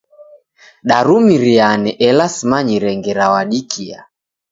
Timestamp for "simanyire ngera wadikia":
2.35-3.99